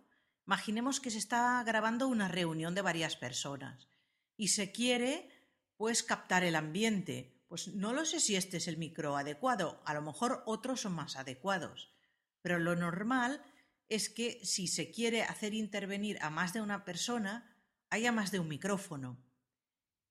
imaginemos 0.47 0.99
que 0.99 1.11
se 1.11 1.19
está 1.19 1.63
grabando 1.63 2.07
una 2.07 2.27
reunión 2.27 2.73
de 2.73 2.81
varias 2.81 3.15
personas 3.15 3.89
y 4.37 4.47
se 4.47 4.71
quiere 4.71 5.29
pues 5.75 6.01
captar 6.01 6.43
el 6.43 6.55
ambiente. 6.55 7.39
Pues 7.47 7.67
no 7.75 7.93
lo 7.93 8.05
sé 8.05 8.19
si 8.19 8.35
este 8.35 8.57
es 8.57 8.67
el 8.67 8.77
micro 8.77 9.17
adecuado, 9.17 9.83
a 9.85 9.93
lo 9.93 10.01
mejor 10.01 10.41
otros 10.47 10.81
son 10.81 10.93
más 10.93 11.15
adecuados, 11.15 11.93
pero 12.41 12.57
lo 12.57 12.75
normal 12.75 13.43
es 13.87 14.09
que 14.09 14.43
si 14.43 14.67
se 14.67 14.89
quiere 14.89 15.21
hacer 15.21 15.53
intervenir 15.53 16.17
a 16.23 16.31
más 16.31 16.53
de 16.53 16.61
una 16.61 16.85
persona, 16.85 17.53
haya 17.91 18.11
más 18.11 18.31
de 18.31 18.39
un 18.39 18.47
micrófono. 18.47 19.26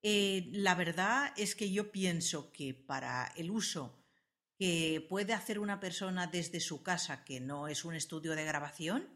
Eh, 0.02 0.48
la 0.52 0.74
verdad 0.74 1.32
es 1.37 1.54
que 1.54 1.70
yo 1.70 1.90
pienso 1.90 2.52
que 2.52 2.74
para 2.74 3.32
el 3.37 3.50
uso 3.50 3.98
que 4.59 5.04
puede 5.09 5.32
hacer 5.32 5.59
una 5.59 5.80
persona 5.80 6.26
desde 6.26 6.61
su 6.61 6.82
casa 6.82 7.24
que 7.24 7.40
no 7.40 7.68
es 7.68 7.85
un 7.85 7.94
estudio 7.94 8.35
de 8.35 8.44
grabación 8.44 9.09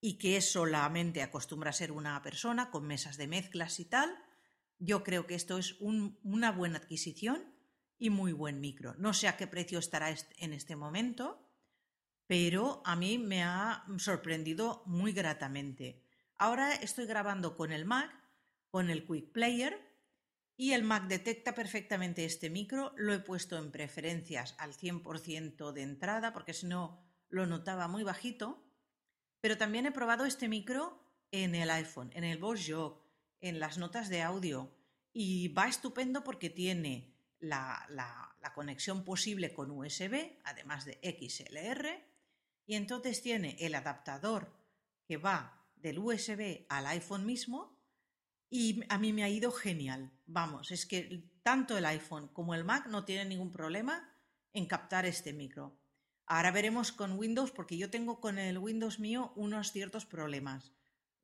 y 0.00 0.18
que 0.18 0.40
solamente 0.40 1.22
acostumbra 1.22 1.70
a 1.70 1.74
ser 1.74 1.92
una 1.92 2.20
persona 2.22 2.70
con 2.70 2.86
mesas 2.86 3.16
de 3.16 3.26
mezclas 3.26 3.80
y 3.80 3.86
tal, 3.86 4.14
yo 4.78 5.02
creo 5.02 5.26
que 5.26 5.34
esto 5.34 5.58
es 5.58 5.76
una 5.80 6.52
buena 6.52 6.78
adquisición 6.78 7.42
y 7.98 8.10
muy 8.10 8.32
buen 8.32 8.60
micro. 8.60 8.94
No 8.98 9.14
sé 9.14 9.28
a 9.28 9.36
qué 9.36 9.46
precio 9.46 9.78
estará 9.78 10.14
en 10.38 10.52
este 10.52 10.76
momento, 10.76 11.42
pero 12.26 12.82
a 12.84 12.96
mí 12.96 13.16
me 13.16 13.42
ha 13.42 13.84
sorprendido 13.98 14.82
muy 14.86 15.12
gratamente. 15.12 16.02
Ahora 16.36 16.74
estoy 16.74 17.06
grabando 17.06 17.56
con 17.56 17.72
el 17.72 17.86
Mac, 17.86 18.12
con 18.68 18.90
el 18.90 19.06
Quick 19.06 19.32
Player 19.32 19.85
y 20.56 20.72
el 20.72 20.84
Mac 20.84 21.06
detecta 21.06 21.54
perfectamente 21.54 22.24
este 22.24 22.48
micro. 22.48 22.92
Lo 22.96 23.12
he 23.12 23.18
puesto 23.18 23.58
en 23.58 23.70
preferencias 23.70 24.54
al 24.58 24.72
100% 24.72 25.72
de 25.72 25.82
entrada 25.82 26.32
porque 26.32 26.54
si 26.54 26.66
no 26.66 27.04
lo 27.28 27.46
notaba 27.46 27.88
muy 27.88 28.02
bajito. 28.02 28.62
Pero 29.40 29.58
también 29.58 29.86
he 29.86 29.92
probado 29.92 30.24
este 30.24 30.48
micro 30.48 31.02
en 31.30 31.54
el 31.54 31.70
iPhone, 31.70 32.10
en 32.14 32.24
el 32.24 32.38
Boss 32.38 32.70
en 33.40 33.60
las 33.60 33.76
notas 33.76 34.08
de 34.08 34.22
audio 34.22 34.74
y 35.12 35.48
va 35.48 35.68
estupendo 35.68 36.24
porque 36.24 36.48
tiene 36.48 37.14
la 37.38 38.34
conexión 38.54 39.04
posible 39.04 39.52
con 39.52 39.70
USB, 39.70 40.38
además 40.44 40.86
de 40.86 40.98
XLR, 41.02 41.86
y 42.64 42.74
entonces 42.74 43.22
tiene 43.22 43.56
el 43.60 43.74
adaptador 43.74 44.56
que 45.06 45.18
va 45.18 45.68
del 45.76 45.98
USB 45.98 46.64
al 46.68 46.86
iPhone 46.86 47.26
mismo 47.26 47.75
y 48.48 48.82
a 48.88 48.98
mí 48.98 49.12
me 49.12 49.24
ha 49.24 49.28
ido 49.28 49.50
genial. 49.50 50.12
Vamos, 50.26 50.70
es 50.70 50.86
que 50.86 51.24
tanto 51.42 51.76
el 51.76 51.84
iPhone 51.86 52.28
como 52.28 52.54
el 52.54 52.64
Mac 52.64 52.86
no 52.88 53.04
tienen 53.04 53.28
ningún 53.28 53.52
problema 53.52 54.12
en 54.52 54.66
captar 54.66 55.06
este 55.06 55.32
micro. 55.32 55.78
Ahora 56.26 56.50
veremos 56.50 56.90
con 56.90 57.18
Windows, 57.18 57.52
porque 57.52 57.76
yo 57.76 57.90
tengo 57.90 58.20
con 58.20 58.38
el 58.38 58.58
Windows 58.58 58.98
mío 58.98 59.32
unos 59.36 59.70
ciertos 59.70 60.06
problemas 60.06 60.72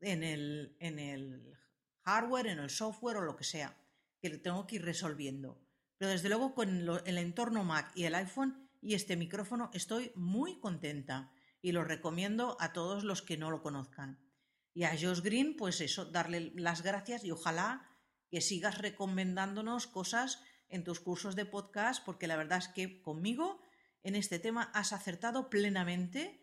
en 0.01 0.23
el, 0.23 0.77
en 0.79 0.99
el 0.99 1.59
hardware, 2.03 2.47
en 2.49 2.59
el 2.59 2.71
software 2.71 3.17
o 3.17 3.23
lo 3.23 3.37
que 3.37 3.45
sea, 3.45 3.77
que 4.21 4.31
tengo 4.39 4.67
que 4.67 4.77
ir 4.77 4.85
resolviendo. 4.85 5.61
Pero 5.99 6.11
desde 6.11 6.29
luego 6.29 6.55
con 6.55 6.89
el 7.07 7.19
entorno 7.19 7.65
Mac 7.65 7.91
y 7.95 8.05
el 8.05 8.15
iPhone 8.15 8.69
y 8.81 8.95
este 8.95 9.17
micrófono 9.17 9.71
estoy 9.73 10.13
muy 10.15 10.59
contenta 10.59 11.33
y 11.61 11.73
lo 11.73 11.85
recomiendo 11.85 12.57
a 12.61 12.73
todos 12.73 13.05
los 13.05 13.23
que 13.23 13.37
no 13.37 13.51
lo 13.51 13.63
conozcan. 13.63 14.19
Y 14.75 14.85
a 14.85 14.91
Josh 14.99 15.21
Green, 15.21 15.57
pues 15.57 15.81
eso, 15.81 16.07
darle 16.07 16.53
las 16.55 16.83
gracias 16.83 17.25
y 17.25 17.31
ojalá 17.31 17.89
que 18.31 18.41
sigas 18.41 18.79
recomendándonos 18.79 19.87
cosas 19.87 20.43
en 20.69 20.85
tus 20.85 21.01
cursos 21.01 21.37
de 21.37 21.45
podcast, 21.45 22.03
porque 22.05 22.27
la 22.27 22.37
verdad 22.37 22.59
es 22.59 22.69
que 22.69 23.03
conmigo 23.03 23.61
en 24.03 24.15
este 24.15 24.39
tema 24.39 24.71
has 24.73 24.93
acertado 24.95 25.51
plenamente. 25.51 26.39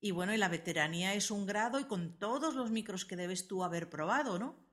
Y 0.00 0.10
bueno, 0.12 0.32
y 0.34 0.38
la 0.38 0.48
veteranía 0.48 1.14
es 1.14 1.30
un 1.30 1.44
grado 1.46 1.78
y 1.78 1.84
con 1.84 2.18
todos 2.18 2.54
los 2.54 2.70
micros 2.70 3.04
que 3.04 3.16
debes 3.16 3.48
tú 3.48 3.64
haber 3.64 3.90
probado, 3.90 4.38
¿no? 4.38 4.64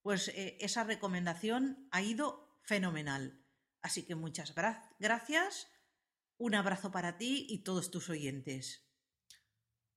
Pues 0.00 0.28
eh, 0.28 0.56
esa 0.60 0.84
recomendación 0.84 1.88
ha 1.90 2.00
ido 2.00 2.58
fenomenal. 2.62 3.44
Así 3.82 4.04
que 4.04 4.14
muchas 4.14 4.54
gra- 4.54 4.88
gracias, 4.98 5.68
un 6.38 6.54
abrazo 6.54 6.90
para 6.90 7.18
ti 7.18 7.46
y 7.48 7.58
todos 7.64 7.90
tus 7.90 8.08
oyentes. 8.08 8.85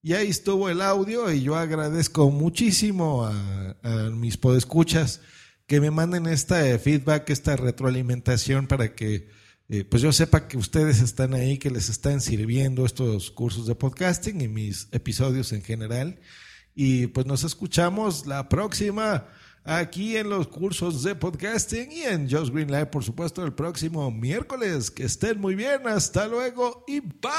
Y 0.01 0.13
ahí 0.13 0.29
estuvo 0.29 0.69
el 0.69 0.81
audio 0.81 1.29
y 1.29 1.41
yo 1.41 1.57
agradezco 1.57 2.31
muchísimo 2.31 3.25
a, 3.25 3.75
mis 4.13 4.37
podescuchas 4.37 5.19
que 5.67 5.81
me 5.81 5.91
manden 5.91 6.25
este 6.27 6.79
feedback, 6.79 7.29
esta 7.29 7.57
retroalimentación 7.57 8.67
para 8.67 8.95
que 8.95 9.27
eh, 9.67 9.83
pues 9.83 10.01
yo 10.01 10.13
sepa 10.13 10.47
que 10.47 10.57
ustedes 10.57 11.01
están 11.01 11.33
ahí, 11.33 11.57
que 11.57 11.69
les 11.69 11.89
están 11.89 12.21
sirviendo 12.21 12.85
estos 12.85 13.29
cursos 13.29 13.67
de 13.67 13.75
podcasting 13.75 14.39
y 14.41 14.47
mis 14.47 14.87
episodios 14.91 15.51
en 15.51 15.63
general. 15.63 16.19
Y 16.73 17.07
pues 17.07 17.25
nos 17.25 17.43
escuchamos 17.43 18.25
la 18.25 18.47
próxima 18.47 19.27
aquí 19.63 20.17
en 20.17 20.29
los 20.29 20.47
cursos 20.47 21.03
de 21.03 21.15
podcasting 21.15 21.91
y 21.91 22.01
en 22.01 22.29
Just 22.29 22.53
Green 22.53 22.71
Live, 22.71 22.87
por 22.87 23.03
supuesto, 23.03 23.43
el 23.43 23.53
próximo 23.53 24.11
miércoles. 24.11 24.91
Que 24.91 25.03
estén 25.03 25.39
muy 25.39 25.55
bien, 25.55 25.87
hasta 25.87 26.27
luego 26.27 26.83
y 26.87 26.99
bye. 26.99 27.29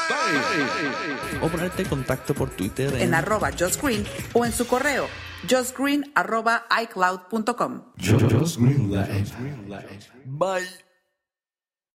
o 1.43 1.49
ponerte 1.49 1.83
en 1.83 1.89
contacto 1.89 2.35
por 2.35 2.51
Twitter 2.51 2.95
en 2.97 3.15
arroba 3.15 3.51
Josh 3.59 3.81
Green 3.81 4.05
o 4.33 4.45
en 4.45 4.53
su 4.53 4.67
correo 4.67 5.07
justgreen 5.49 6.11
arroba 6.15 6.67
icloud.com. 6.83 7.83
Bye. 10.27 10.90